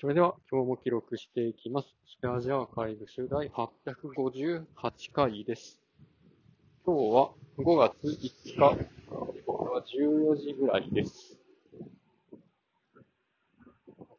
[0.00, 1.88] それでは今日も記録していきます。
[2.06, 4.62] スペアジアーカイブス第858
[5.12, 5.80] 回です。
[6.86, 11.36] 今日は5月5日、時刻は14時ぐらいです。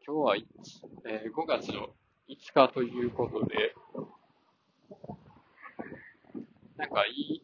[0.06, 1.88] 今日は、えー5月の
[2.28, 3.74] 5日ということで、
[6.76, 7.42] なんかいい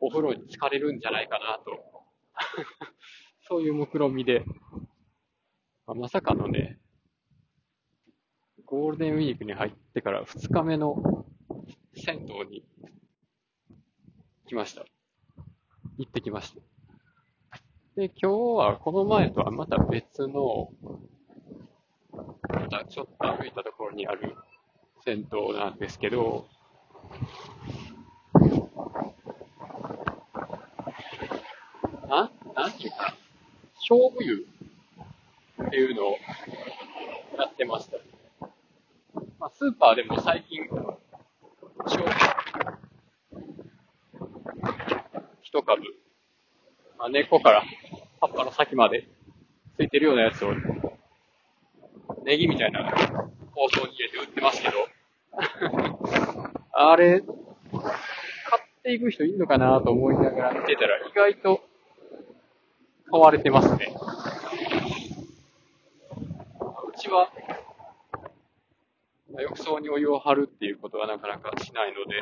[0.00, 2.04] お風呂に浸かれるんじゃないかなと、
[3.48, 4.44] そういう目論みで、
[5.86, 6.78] まあまさかのね、
[8.64, 11.24] ゴールデンウィークに入ってから2日目の
[11.94, 12.64] 銭湯に
[14.48, 14.84] 来ました。
[15.96, 16.60] 行ってきました。
[17.94, 20.70] で、今日はこの前とはまた別の、
[22.12, 24.34] またちょっと歩いたところにある
[25.04, 26.48] 銭湯なんですけど、
[32.08, 33.14] な、なんていうか、
[33.88, 34.55] 勝負湯
[35.66, 36.16] っていうのを
[37.36, 37.98] やってました。
[39.38, 40.66] まあ、スーパーでも最近、
[41.84, 42.10] 勝負
[45.42, 45.82] 一株、
[46.98, 47.62] まあ、根っこから
[48.20, 49.08] 葉っぱの先まで
[49.76, 50.54] ついてるようなやつを、
[52.24, 52.90] ネギみたいな
[53.52, 54.74] 包装に入れて売ってますけど、
[56.72, 61.60] あれ、買っていく人いるのかなと思いながら見てたら意外と
[63.10, 63.94] 買われてますね。
[66.95, 67.30] うちは、
[69.40, 72.18] 浴槽にお湯を張るっていうことはなかなかしないので、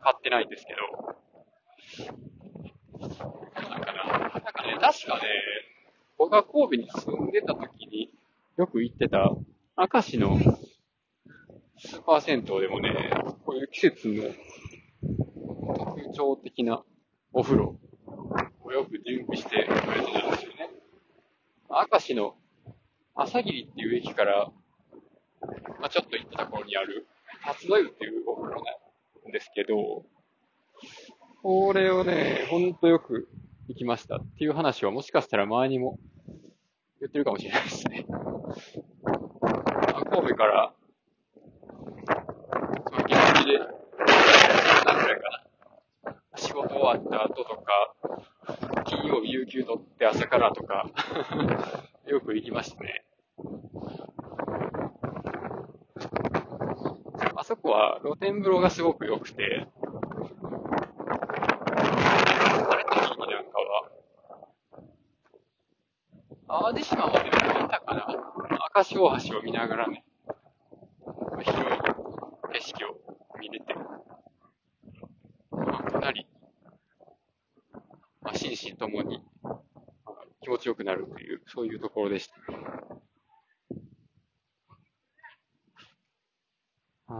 [0.00, 0.80] 買ってないんですけど、
[2.98, 5.22] なんかな、なんかね、確かね、
[6.16, 8.10] 僕が神戸に住んでた時に
[8.56, 9.32] よく行ってた、
[9.76, 10.38] 明石の
[11.78, 13.10] スーパー銭湯でもね、
[13.44, 14.24] こういう季節の
[15.76, 16.82] 特徴的な
[17.32, 17.76] お風呂
[18.62, 20.70] をよく準備してくれてたんですよね。
[21.68, 22.34] 明石の
[23.22, 24.50] 朝霧っていう駅から、
[25.78, 27.06] まあ、ちょっと行ったところにある、
[27.44, 30.06] 辰野湯っていうお風呂なんですけど、
[31.42, 33.28] これをね、ほんとよく
[33.68, 35.98] 行きましたっていう話はもしかしたら前にも
[36.98, 38.06] 言ってるかもしれないですね。
[38.08, 40.72] あ神戸から、
[42.06, 43.58] その現地で、
[44.86, 45.28] 何くらいか
[46.04, 46.16] な。
[46.36, 50.88] 仕事終わった後とか、金曜日有給取って朝からとか、
[52.08, 53.04] よく行きましたね。
[57.40, 59.66] あそこは露天風呂がすごく良くて、晴
[62.76, 63.50] れた日になんか
[66.48, 68.06] は、淡路島まで見たかな。
[68.66, 70.04] 赤潮橋を見ながらね、
[71.42, 71.64] 広い
[72.52, 73.00] 景色を
[73.38, 73.74] 見れて、
[75.50, 76.26] まあかなり、
[78.22, 79.22] まあ、心身ともに
[80.42, 82.34] 気持ちよくなるという、そういうところでした。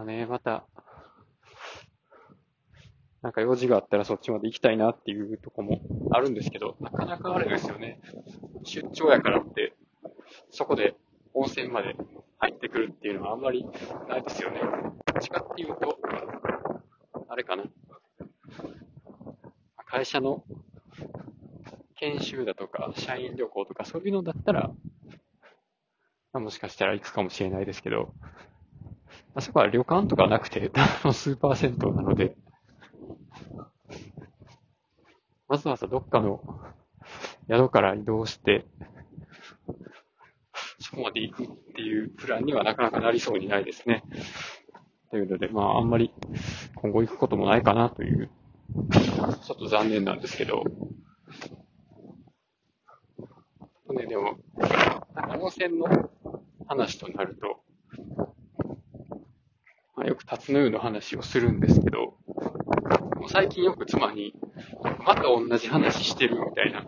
[0.00, 0.64] まあね、また、
[3.20, 8.00] なんか用事があったらそっちまで行きたいなっていうとこもあるんですけど、なかなかあれですよね。
[8.64, 9.74] 出張やからって、
[10.50, 10.94] そこで
[11.34, 11.96] 温泉まで
[12.38, 13.66] 入ってくるっていうのはあんまり
[14.08, 14.60] ないですよね。
[14.62, 15.98] どっちかっていうと、
[17.28, 17.64] あれかな。
[19.84, 20.42] 会社の
[21.96, 24.70] 研修だとか、社員旅行とかそういうのだったら、
[26.32, 28.14] もしかしたら行くかもしれないですけど、
[29.34, 32.36] あそこは旅館とかなくて、 ただのスーパー銭湯なので、
[35.48, 36.42] わざわざどっかの
[37.48, 38.66] 宿から移動して、
[40.80, 44.02] そこまで行くっていうプランにはなかなかなりそうにないですね。
[45.10, 46.12] というので、まああんまり
[46.76, 48.30] 今後行くこともないかなという、
[49.42, 50.64] ちょっと残念なんですけど、
[53.92, 54.38] ね、でも、
[55.14, 56.10] なんか温泉の
[56.66, 57.64] 話となると、
[60.20, 62.14] く辰野湯の話をするんですけど、
[63.16, 64.34] もう最近よく妻に、
[65.04, 66.86] また同じ話してるみたいな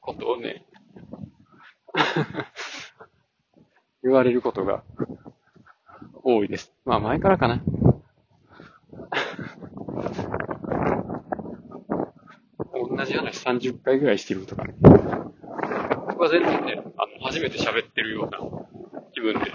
[0.00, 0.66] ことをね、
[4.02, 4.82] 言われることが
[6.22, 6.72] 多いです。
[6.84, 7.62] まあ前からかな。
[12.72, 14.74] 同じ話30回ぐらいしてるとかね。
[14.80, 18.38] 僕は全然ね、あの、初めて喋ってるような
[19.12, 19.50] 気分で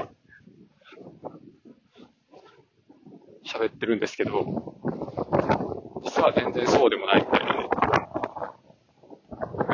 [3.53, 4.75] 喋ってるんですけど、
[6.03, 7.63] 実は全然そうでもないみたいなね。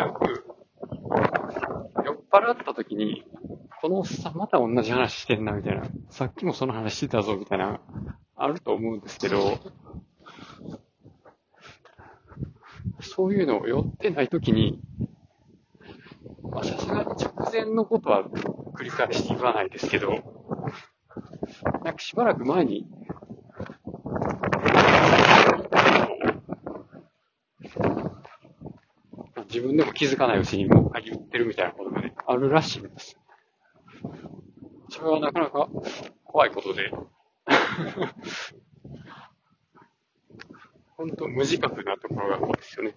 [0.01, 0.45] よく、
[2.05, 3.23] 酔っ払った時に、
[3.81, 7.79] このおっさんまた同じ話してんなみたいな、さっきもその話してたぞみたいな、
[8.35, 9.59] あると思うんですけど、
[12.99, 14.81] そういうのを酔ってない時に、
[16.43, 18.25] まあさすがに直前のことは
[18.75, 20.09] 繰り返して言わないですけど、
[21.83, 22.88] なんかしばらく前に、
[29.59, 33.17] 自分でも気づかないうちにもう一回言ってるみたいなことがね、あるらしいんです。
[34.87, 35.67] それはなかなか
[36.23, 36.89] 怖いことで
[40.95, 42.95] 本当無自覚なところが怖いですよね。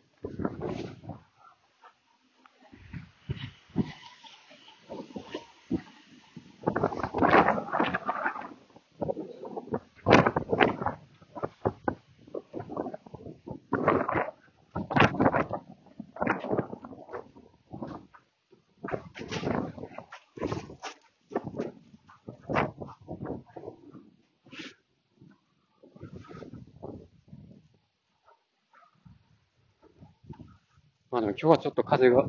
[31.12, 32.24] まあでも今日はちょっと風が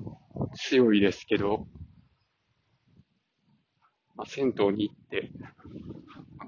[0.55, 1.67] 強いですけど、
[4.17, 5.31] まあ、銭湯に行って、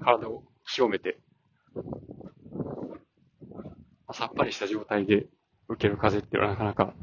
[0.04, 1.18] 体を清めて、
[1.74, 1.82] ま
[4.08, 5.28] あ、さっぱりした状態で
[5.70, 6.94] 受ける風っていうのはなかなか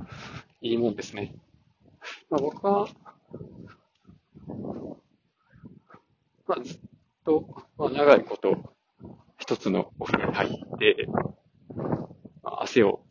[0.61, 1.33] いいもんですね。
[2.29, 2.87] まあ、僕は、
[6.45, 6.79] まあ、ずっ
[7.25, 7.47] と、
[7.79, 8.75] まあ、長いこと
[9.39, 11.07] 一つのお風呂に入って、
[12.43, 13.03] まあ、汗を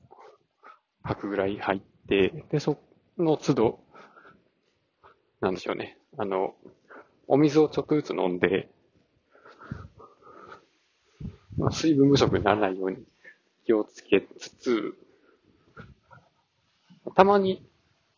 [1.02, 2.78] かくぐらい入って、て、で、そ
[3.16, 3.80] の都度、
[5.40, 5.96] なんでしょうね。
[6.18, 6.54] あの、
[7.26, 8.68] お水をちょっとずつ飲んで、
[11.56, 12.98] まあ、水分不足にならないように
[13.64, 14.94] 気をつけつつ、
[17.14, 17.62] たまに、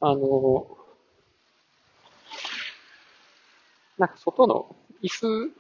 [0.00, 0.76] あの、
[3.96, 5.52] なんか外の椅子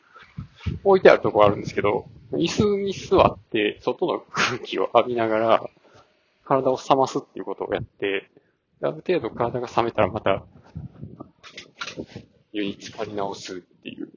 [0.82, 5.70] 置いてあるとこあるんですけど、椅子に座って外の空気を浴びながら、
[6.62, 8.30] 体を冷ますっていうことをやって、
[8.82, 10.44] ある程度体が冷めたらまた、
[12.52, 14.08] 湯に浸かり直すっていう、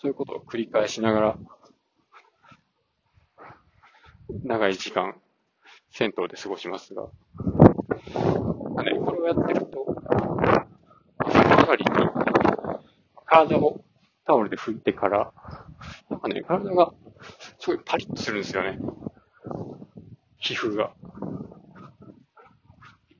[0.00, 1.38] そういうことを繰り返しながら、
[4.44, 5.16] 長い時間、
[5.90, 9.94] 銭湯で過ごしますが、まあね、これをやってると、
[11.18, 11.90] 風呂上がりに
[13.26, 13.84] 体を
[14.24, 15.32] タオルで拭いてから、
[16.08, 16.92] なんかね、体が
[17.58, 18.78] すごいパリッとするんですよね。
[20.42, 20.92] 皮膚が。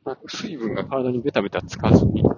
[0.05, 2.35] なんか水分が体にベタベタつかずに、シャ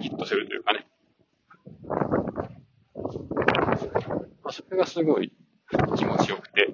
[0.00, 0.84] キッとするというかね。
[4.50, 5.32] それがすごい
[5.96, 6.68] 気持ちよくて、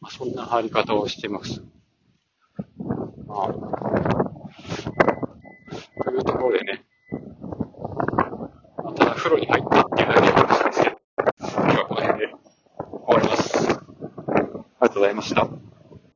[0.00, 1.62] まあ、そんな入り方をしてます。
[3.26, 3.48] まあ、
[6.04, 6.86] というところでね、
[8.96, 10.96] ただ風呂に入ったっていうだけなんですけど、
[11.48, 12.34] 今日はこの辺で終
[13.14, 13.58] わります。
[13.58, 13.76] あり
[14.86, 15.65] ありがとうございました。